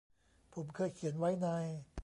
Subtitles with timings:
[0.53, 1.47] ผมเคยเขียนไว้ใน